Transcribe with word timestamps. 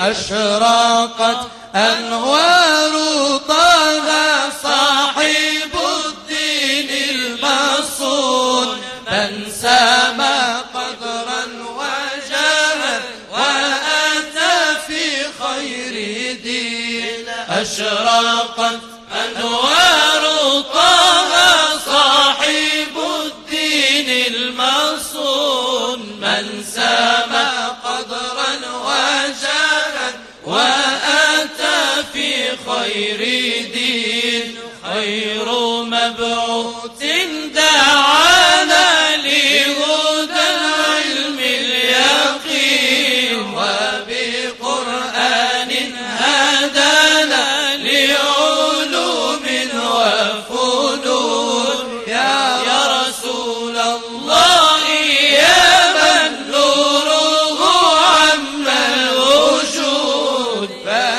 أشرقت 0.00 1.50
أنوار 1.74 2.94
طه 3.48 4.08
صاحب 4.62 5.74
الدين 6.06 6.90
المصون. 7.10 8.80
من 9.10 9.52
سما 9.62 10.60
قدرا 10.74 11.42
وجاهد 11.78 13.02
وأتى 13.32 14.80
في 14.86 15.02
خير 15.42 15.94
دين. 16.42 17.28
أشرقت 17.48 18.80
أنوار 19.12 20.24
طه 20.74 21.32
صاحب 21.86 22.96
الدين 23.24 24.34
المصون. 24.34 25.98
من 26.20 26.64
سما 26.74 27.19
وأتى 30.50 31.80
في 32.12 32.32
خير 32.66 33.20
دين 33.74 34.56
خير 34.84 35.46
مبعوث. 35.82 36.39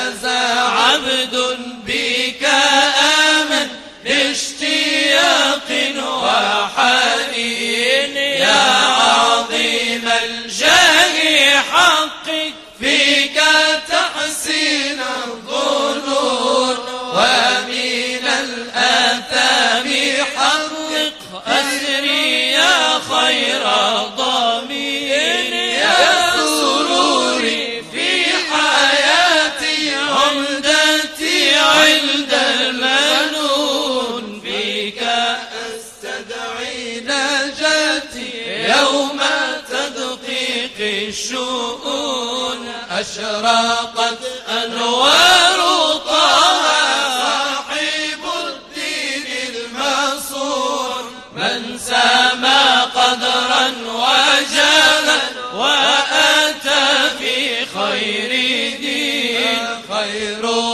فاز 0.02 0.24
عبد 0.24 1.58
بك 1.86 2.44
آمن 2.98 3.68
باشتياق 4.04 5.68
وحنين 6.24 8.16
يا 8.16 8.62
عظيم 8.86 10.08
الجاه 10.24 11.60
حقك 11.72 12.54
فيك 12.80 13.42
تحسين 13.88 15.00
الظنون 15.26 16.78
ومن 17.14 18.24
الآثام 18.40 19.88
حقق 20.36 21.42
أسري 21.46 22.51
أستدعي 36.22 37.00
نجاتي 37.00 38.32
يوم 38.78 39.20
تدقيق 39.70 41.08
الشؤون. 41.08 42.72
أشرقت 42.90 44.18
أنوار 44.48 45.58
طه 46.06 46.42
صاحب 47.18 48.22
الدين 48.46 49.26
المنصور. 49.48 51.04
من 51.36 51.78
سما 51.78 52.84
قدرا 52.84 53.72
وجاهد 53.94 55.36
وأتى 55.54 57.10
في 57.18 57.66
خير 57.66 58.30
دين. 58.80 59.58
خير 59.92 60.71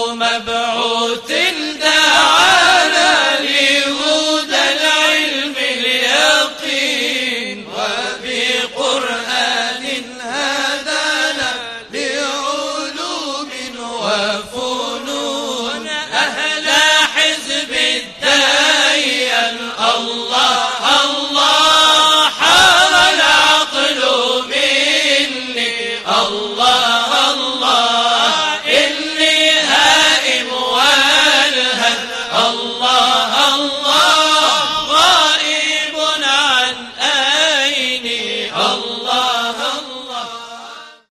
الله 26.27 27.08